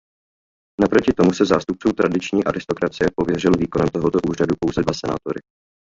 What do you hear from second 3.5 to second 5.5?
výkonem tohoto úřadu pouze dva senátory.